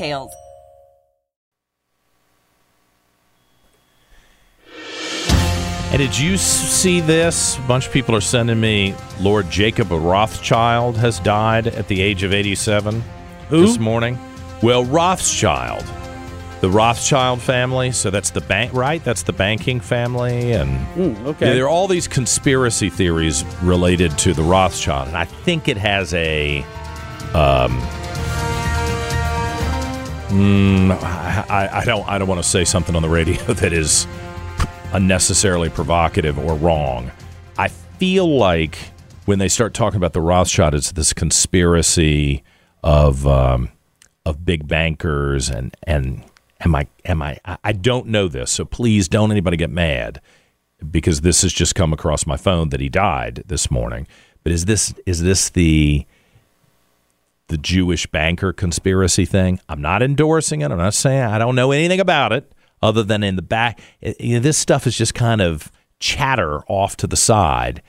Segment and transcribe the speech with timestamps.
[0.00, 0.34] details.
[5.92, 7.58] And did you see this?
[7.58, 12.22] A bunch of people are sending me Lord Jacob Rothschild has died at the age
[12.22, 13.02] of 87
[13.48, 13.66] Who?
[13.66, 14.16] this morning.
[14.62, 15.84] Well, Rothschild,
[16.60, 17.90] the Rothschild family.
[17.90, 19.02] So that's the bank, right?
[19.02, 21.48] That's the banking family, and mm, okay.
[21.48, 25.78] Yeah, there are all these conspiracy theories related to the Rothschild, and I think it
[25.78, 26.64] has a
[27.34, 27.80] um,
[30.30, 32.08] Mm, I, I, don't.
[32.08, 34.06] I don't want to say something on the radio that is
[34.92, 37.10] unnecessarily provocative or wrong.
[37.58, 38.78] I feel like
[39.24, 42.44] when they start talking about the Rothschild, it's this conspiracy
[42.84, 43.70] of um,
[44.24, 46.24] of big bankers and and
[46.60, 50.20] am I am I I don't know this, so please don't anybody get mad
[50.90, 54.06] because this has just come across my phone that he died this morning.
[54.44, 56.06] But is this is this the
[57.50, 59.60] the Jewish banker conspiracy thing.
[59.68, 60.70] I'm not endorsing it.
[60.70, 63.80] I'm not saying I don't know anything about it other than in the back.
[64.00, 67.82] You know, this stuff is just kind of chatter off to the side.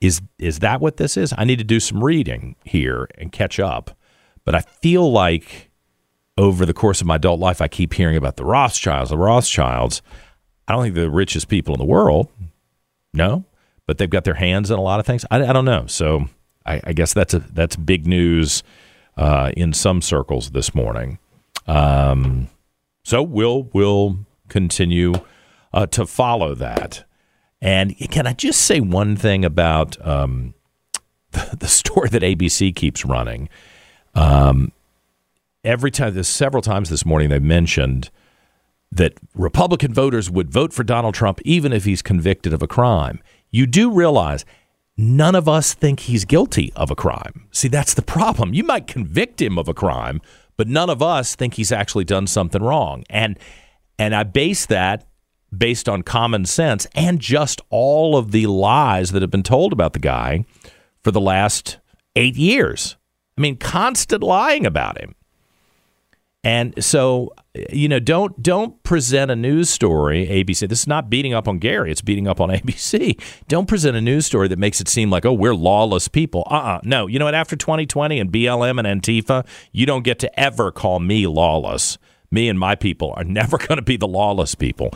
[0.00, 1.34] Is is that what this is?
[1.36, 3.96] I need to do some reading here and catch up.
[4.44, 5.70] But I feel like
[6.38, 9.10] over the course of my adult life, I keep hearing about the Rothschilds.
[9.10, 10.00] The Rothschilds.
[10.68, 12.28] I don't think they're the richest people in the world.
[13.12, 13.44] No,
[13.86, 15.24] but they've got their hands in a lot of things.
[15.30, 15.86] I, I don't know.
[15.86, 16.28] So
[16.64, 18.62] I, I guess that's a that's big news
[19.18, 21.18] uh, in some circles this morning.
[21.66, 22.48] Um,
[23.04, 24.18] so we'll we'll
[24.48, 25.12] continue
[25.72, 27.04] uh, to follow that.
[27.60, 30.54] And can I just say one thing about um,
[31.32, 33.48] the, the, story that ABC keeps running?
[34.14, 34.72] Um,
[35.64, 38.10] every time, several times this morning, they mentioned
[38.92, 43.20] that Republican voters would vote for Donald Trump even if he's convicted of a crime.
[43.50, 44.44] You do realize
[44.98, 47.46] none of us think he's guilty of a crime.
[47.52, 48.52] See, that's the problem.
[48.52, 50.20] You might convict him of a crime,
[50.56, 53.04] but none of us think he's actually done something wrong.
[53.08, 53.38] And
[53.98, 55.06] and I base that
[55.56, 59.92] based on common sense and just all of the lies that have been told about
[59.92, 60.44] the guy
[61.02, 61.78] for the last
[62.14, 62.96] 8 years.
[63.36, 65.14] I mean, constant lying about him.
[66.44, 67.34] And so,
[67.70, 70.26] you know, don't don't present a news story.
[70.26, 70.68] ABC.
[70.68, 71.90] This is not beating up on Gary.
[71.90, 73.20] It's beating up on ABC.
[73.48, 76.44] Don't present a news story that makes it seem like, oh, we're lawless people.
[76.46, 76.76] Uh, uh-uh.
[76.76, 77.06] uh no.
[77.06, 77.34] You know what?
[77.34, 81.98] After 2020 and BLM and Antifa, you don't get to ever call me lawless.
[82.30, 84.90] Me and my people are never going to be the lawless people.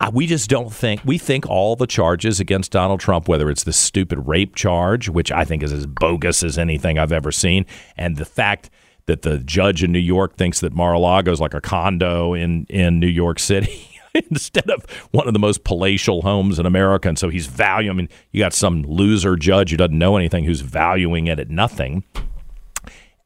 [0.00, 3.64] Uh, we just don't think we think all the charges against Donald Trump, whether it's
[3.64, 7.64] the stupid rape charge, which I think is as bogus as anything I've ever seen,
[7.96, 8.68] and the fact
[9.06, 13.00] that the judge in New York thinks that Mar-a-Lago is like a condo in in
[13.00, 13.90] New York City.
[14.30, 17.08] instead of one of the most palatial homes in America.
[17.08, 20.44] And so he's valuing, I mean, you got some loser judge who doesn't know anything
[20.44, 22.04] who's valuing it at nothing.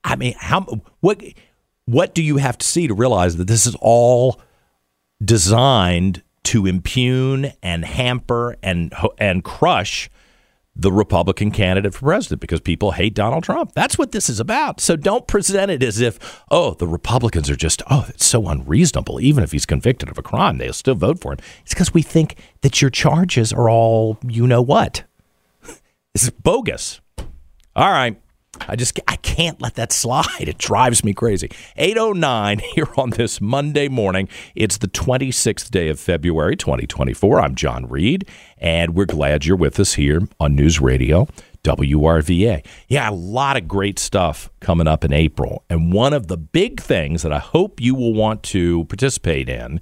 [0.03, 0.63] I mean, how,
[1.01, 1.23] what,
[1.85, 4.41] what do you have to see to realize that this is all
[5.23, 10.09] designed to impugn and hamper and, and crush
[10.79, 13.73] the Republican candidate for president because people hate Donald Trump.
[13.75, 14.81] That's what this is about.
[14.81, 19.21] So don't present it as if, oh, the Republicans are just, oh, it's so unreasonable.
[19.21, 21.39] Even if he's convicted of a crime, they'll still vote for him.
[21.63, 25.03] It's because we think that your charges are all, you know what.
[25.63, 27.01] this is bogus.
[27.75, 28.21] All right.
[28.67, 30.27] I just I can't let that slide.
[30.41, 31.51] It drives me crazy.
[31.77, 34.29] 809 here on this Monday morning.
[34.55, 37.41] It's the 26th day of February 2024.
[37.41, 38.29] I'm John Reid
[38.59, 41.29] and we're glad you're with us here on News Radio
[41.65, 42.65] WRVA.
[42.89, 45.65] Yeah, a lot of great stuff coming up in April.
[45.69, 49.81] And one of the big things that I hope you will want to participate in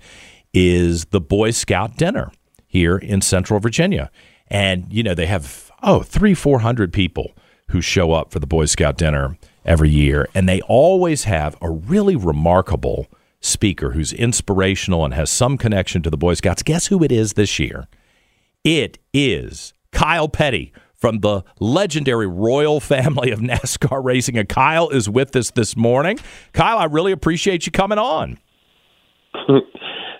[0.52, 2.32] is the Boy Scout dinner
[2.66, 4.10] here in Central Virginia.
[4.48, 7.32] And you know, they have oh, three, four hundred people
[7.70, 11.70] who show up for the Boy Scout dinner every year, and they always have a
[11.70, 13.06] really remarkable
[13.40, 16.62] speaker who's inspirational and has some connection to the Boy Scouts.
[16.62, 17.86] Guess who it is this year?
[18.64, 24.36] It is Kyle Petty from the legendary royal family of NASCAR racing.
[24.38, 26.18] And Kyle is with us this morning.
[26.52, 28.38] Kyle, I really appreciate you coming on.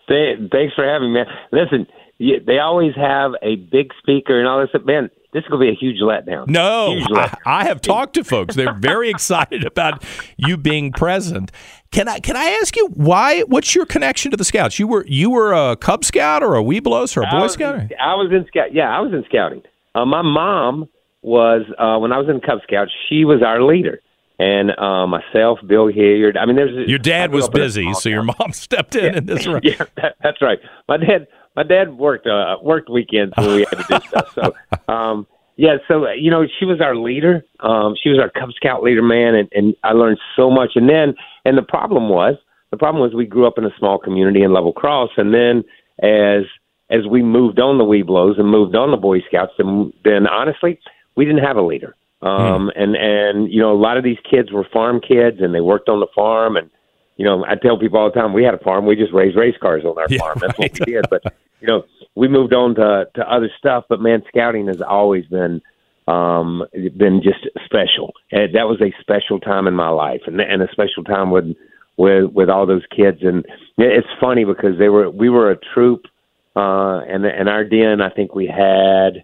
[0.08, 1.22] Thanks for having me.
[1.50, 1.86] Listen,
[2.18, 4.70] they always have a big speaker and all this.
[4.84, 6.48] Man, this is going to be a huge letdown.
[6.48, 7.38] No, huge letdown.
[7.44, 8.54] I, I, have talked to folks.
[8.54, 10.02] They're very excited about
[10.38, 11.52] you being present.
[11.90, 13.42] Can I can I ask you why?
[13.42, 14.78] What's your connection to the Scouts?
[14.78, 17.92] You were you were a Cub Scout or a Webelos or a Boy was, Scout?
[18.00, 18.72] I was in scout.
[18.72, 19.62] Yeah, I was in scouting.
[19.94, 20.88] Uh, my mom
[21.20, 22.90] was uh, when I was in Cub Scouts.
[23.10, 24.00] She was our leader,
[24.38, 26.38] and uh, myself, Bill Hilliard.
[26.38, 29.46] I mean, there's your dad was busy, so your mom stepped in yeah, in this
[29.46, 29.60] room.
[29.64, 30.58] Yeah, that, that's right.
[30.88, 34.34] My dad, my dad worked uh, worked weekends when we had to do stuff.
[34.34, 34.54] So,
[34.92, 35.26] um,
[35.56, 37.44] yeah, so you know, she was our leader.
[37.60, 40.72] Um, she was our Cub Scout leader, man, and, and I learned so much.
[40.74, 41.14] And then,
[41.44, 42.36] and the problem was,
[42.70, 45.64] the problem was, we grew up in a small community in Level Cross, and then
[46.02, 46.44] as
[46.90, 50.78] as we moved on the Webelos and moved on the Boy Scouts, then, then honestly,
[51.16, 51.96] we didn't have a leader.
[52.22, 52.82] Um, mm.
[52.82, 55.88] and, and, you know, a lot of these kids were farm kids and they worked
[55.88, 56.56] on the farm.
[56.56, 56.70] And,
[57.16, 58.86] you know, I tell people all the time, we had a farm.
[58.86, 60.38] We just raised race cars on our yeah, farm.
[60.40, 60.72] That's right.
[60.78, 61.06] what we did.
[61.10, 65.24] But, you know, we moved on to, to other stuff, but man, scouting has always
[65.26, 65.60] been,
[66.08, 66.64] um,
[66.96, 68.12] been just special.
[68.30, 71.56] And that was a special time in my life and, and a special time with,
[71.96, 73.18] with, with all those kids.
[73.22, 73.44] And
[73.78, 76.06] it's funny because they were, we were a troop,
[76.54, 79.22] uh, and and our den, I think we had,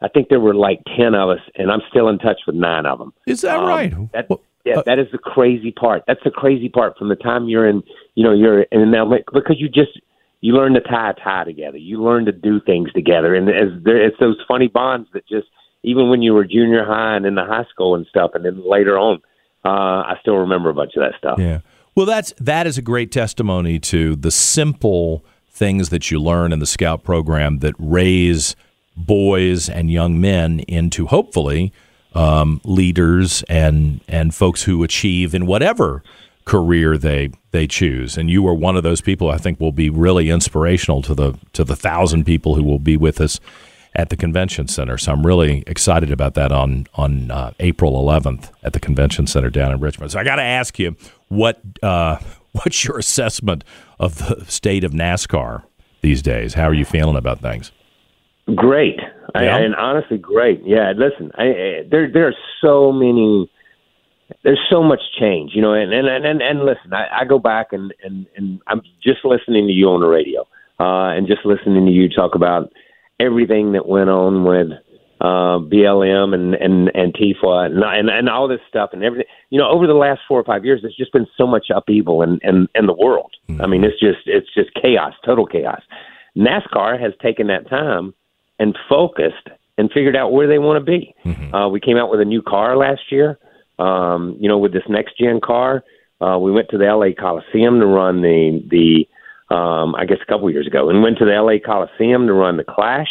[0.00, 2.86] I think there were like ten of us, and I'm still in touch with nine
[2.86, 3.12] of them.
[3.26, 4.12] Is that um, right?
[4.12, 4.28] That,
[4.64, 6.04] yeah, uh, that is the crazy part.
[6.06, 7.82] That's the crazy part from the time you're in,
[8.14, 10.00] you know, you're in now because you just
[10.40, 11.78] you learn to tie a tie together.
[11.78, 15.48] You learn to do things together, and as there, it's those funny bonds that just
[15.82, 18.68] even when you were junior high and in the high school and stuff, and then
[18.68, 19.20] later on,
[19.64, 21.38] uh, I still remember a bunch of that stuff.
[21.38, 21.60] Yeah.
[21.94, 26.60] Well, that's that is a great testimony to the simple things that you learn in
[26.60, 28.54] the scout program that raise
[28.96, 31.72] boys and young men into hopefully
[32.14, 36.02] um, leaders and and folks who achieve in whatever
[36.48, 38.16] career they they choose.
[38.16, 39.30] And you are one of those people.
[39.30, 42.96] I think will be really inspirational to the to the thousand people who will be
[42.96, 43.38] with us
[43.94, 44.96] at the convention center.
[44.96, 49.50] So I'm really excited about that on on uh, April 11th at the convention center
[49.50, 50.10] down in Richmond.
[50.10, 50.96] So I got to ask you
[51.28, 52.18] what uh,
[52.52, 53.62] what's your assessment
[54.00, 55.64] of the state of NASCAR
[56.00, 56.54] these days?
[56.54, 57.72] How are you feeling about things?
[58.54, 58.98] Great,
[59.34, 59.56] yeah.
[59.56, 60.62] I, and honestly, great.
[60.64, 63.50] Yeah, listen, I, I, there there are so many.
[64.44, 67.68] There's so much change, you know, and and and, and listen, I, I go back
[67.72, 70.42] and, and and I'm just listening to you on the radio,
[70.78, 72.70] uh, and just listening to you talk about
[73.18, 74.68] everything that went on with
[75.20, 79.26] uh, BLM and and Antifa and, and and all this stuff and everything.
[79.50, 82.22] You know, over the last four or five years, there's just been so much upheaval
[82.22, 83.32] in in, in the world.
[83.48, 83.62] Mm-hmm.
[83.62, 85.80] I mean, it's just it's just chaos, total chaos.
[86.36, 88.14] NASCAR has taken that time
[88.58, 91.14] and focused and figured out where they want to be.
[91.24, 91.54] Mm-hmm.
[91.54, 93.38] Uh, we came out with a new car last year.
[93.78, 95.84] Um, you know, with this next gen car,
[96.20, 100.26] uh, we went to the LA Coliseum to run the the um, I guess a
[100.26, 103.08] couple years ago, and went to the LA Coliseum to run the Clash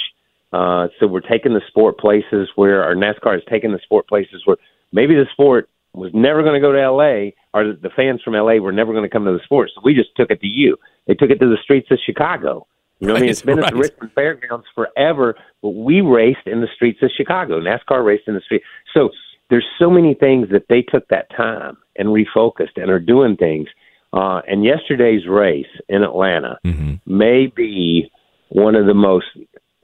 [0.53, 4.43] uh, so we're taking the sport places where our NASCAR is taking the sport places
[4.45, 4.57] where
[4.91, 7.35] maybe the sport was never going to go to L.A.
[7.53, 8.59] or the fans from L.A.
[8.59, 9.71] were never going to come to the sport.
[9.73, 10.77] So we just took it to you.
[11.05, 12.65] They took it to the streets of Chicago.
[12.99, 13.29] You know right, what I mean?
[13.29, 13.67] It's been right.
[13.67, 17.59] at the Richmond Fairgrounds forever, but we raced in the streets of Chicago.
[17.59, 18.63] NASCAR raced in the street.
[18.93, 19.09] So
[19.49, 23.67] there's so many things that they took that time and refocused and are doing things.
[24.13, 26.95] Uh, and yesterday's race in Atlanta mm-hmm.
[27.05, 28.09] may be
[28.49, 29.25] one of the most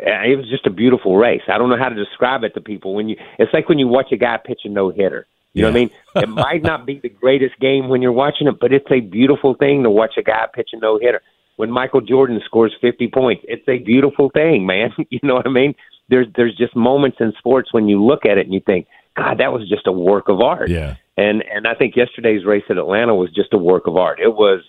[0.06, 1.42] uh, it was just a beautiful race.
[1.48, 2.94] I don't know how to describe it to people.
[2.96, 5.28] When you, it's like when you watch a guy pitch a no hitter.
[5.54, 5.70] You yeah.
[5.70, 5.92] know what I mean?
[6.16, 9.56] It might not be the greatest game when you're watching it, but it's a beautiful
[9.56, 11.22] thing to watch a guy pitch a no hitter.
[11.56, 14.90] When Michael Jordan scores 50 points, it's a beautiful thing, man.
[15.10, 15.76] You know what I mean?
[16.10, 19.40] There's there's just moments in sports when you look at it and you think, God,
[19.40, 20.70] that was just a work of art.
[20.70, 20.96] Yeah.
[21.18, 24.20] And and I think yesterday's race at Atlanta was just a work of art.
[24.20, 24.62] It was.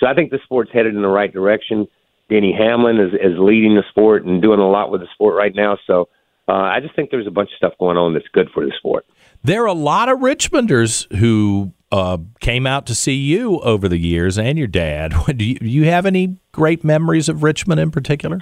[0.00, 1.86] So I think the sport's headed in the right direction.
[2.28, 5.54] Denny Hamlin is, is leading the sport and doing a lot with the sport right
[5.54, 5.78] now.
[5.86, 6.08] So
[6.48, 8.72] uh, I just think there's a bunch of stuff going on that's good for the
[8.78, 9.06] sport.
[9.44, 13.98] There are a lot of Richmonders who uh, came out to see you over the
[13.98, 15.14] years and your dad.
[15.36, 18.38] Do you, do you have any great memories of Richmond in particular?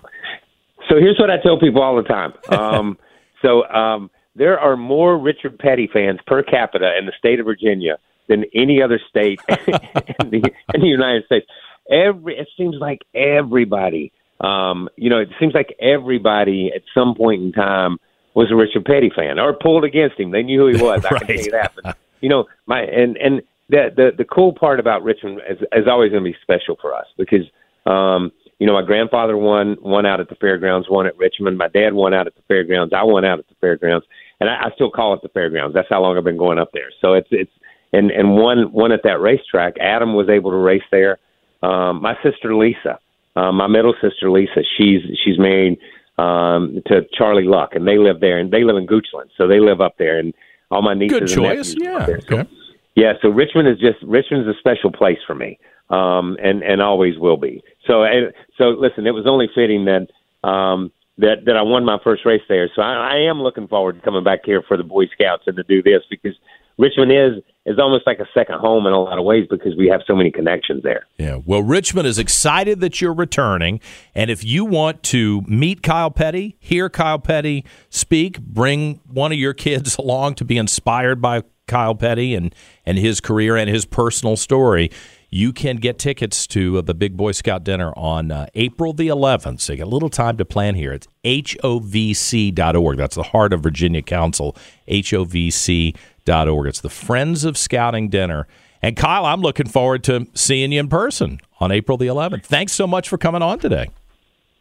[0.88, 2.32] So here's what I tell people all the time.
[2.50, 2.98] Um,
[3.42, 7.98] so um, there are more Richard Petty fans per capita in the state of Virginia
[8.28, 11.46] than any other state in, the, in the United States
[11.90, 17.42] every it seems like everybody um you know it seems like everybody at some point
[17.42, 17.98] in time
[18.34, 20.30] was a Richard Petty fan or pulled against him.
[20.30, 21.04] They knew who he was.
[21.04, 21.72] I can tell you that.
[21.82, 25.88] But, you know, my and and the the the cool part about Richmond is, is
[25.88, 27.44] always going to be special for us because
[27.86, 31.58] um, you know my grandfather won won out at the fairgrounds, won at Richmond.
[31.58, 32.92] My dad won out at the fairgrounds.
[32.94, 34.06] I won out at the fairgrounds,
[34.40, 35.74] and I, I still call it the fairgrounds.
[35.74, 36.90] That's how long I've been going up there.
[37.00, 37.52] So it's it's
[37.92, 39.74] and and one one at that racetrack.
[39.80, 41.18] Adam was able to race there.
[41.62, 42.98] Um, my sister Lisa,
[43.36, 45.78] uh, my middle sister Lisa, she's she's married
[46.18, 49.60] um, to Charlie Luck, and they live there, and they live in Goochland, so they
[49.60, 50.34] live up there, and
[50.70, 51.18] all my nieces.
[51.20, 52.06] Good choice, and yeah.
[52.06, 52.50] So, Okay.
[52.94, 55.58] yeah, so Richmond is just Richmond is a special place for me,
[55.90, 57.62] um, and and always will be.
[57.86, 60.08] So and, so listen, it was only fitting that
[60.48, 62.70] um, that that I won my first race there.
[62.74, 65.56] So I, I am looking forward to coming back here for the Boy Scouts and
[65.56, 66.34] to do this because
[66.78, 69.86] Richmond is is almost like a second home in a lot of ways because we
[69.88, 71.06] have so many connections there.
[71.18, 71.38] Yeah.
[71.44, 73.80] Well, Richmond is excited that you're returning.
[74.14, 79.38] And if you want to meet Kyle Petty, hear Kyle Petty speak, bring one of
[79.38, 82.54] your kids along to be inspired by Kyle Petty and,
[82.86, 84.90] and his career and his personal story,
[85.30, 89.08] you can get tickets to uh, the Big Boy Scout dinner on uh, April the
[89.08, 89.60] 11th.
[89.60, 90.92] So you got a little time to plan here.
[90.92, 92.96] It's hovc.org.
[92.96, 94.56] That's the Heart of Virginia Council,
[94.88, 96.66] hovc.org.
[96.66, 98.48] It's the Friends of Scouting dinner.
[98.82, 102.44] And Kyle, I'm looking forward to seeing you in person on April the 11th.
[102.44, 103.90] Thanks so much for coming on today.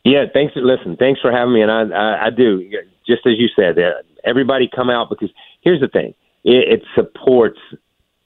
[0.04, 0.54] Yeah, thanks.
[0.56, 2.64] Listen, thanks for having me, and I I, I do
[3.06, 3.78] just as you said.
[4.24, 5.30] Everybody come out because
[5.62, 7.60] here's the thing: it, it supports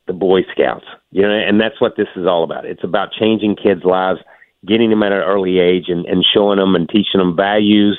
[0.07, 2.65] the Boy Scouts, you know, and that's what this is all about.
[2.65, 4.19] It's about changing kids' lives,
[4.67, 7.97] getting them at an early age, and, and showing them and teaching them values,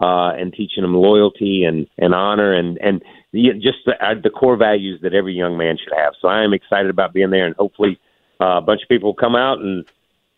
[0.00, 4.30] uh, and teaching them loyalty and and honor, and and the, just the, uh, the
[4.30, 6.12] core values that every young man should have.
[6.20, 7.98] So I am excited about being there, and hopefully
[8.40, 9.84] uh, a bunch of people will come out and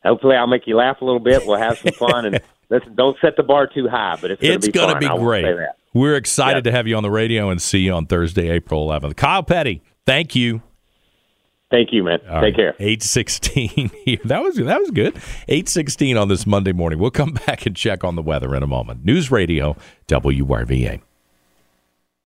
[0.05, 1.45] hopefully I'll make you laugh a little bit.
[1.47, 2.95] We'll have some fun and listen.
[2.95, 5.45] Don't set the bar too high, but it's It's going to be great.
[5.95, 6.65] We're excited Yep.
[6.65, 9.17] to have you on the radio and see you on Thursday, April 11th.
[9.17, 10.63] Kyle Petty, thank you.
[11.71, 12.21] Thank you, man.
[12.29, 12.57] All Take right.
[12.57, 12.75] care.
[12.79, 14.19] 816 here.
[14.25, 15.15] That was that was good.
[15.49, 16.99] 816 on this Monday morning.
[16.99, 19.05] We'll come back and check on the weather in a moment.
[19.05, 21.03] News Radio WRVA.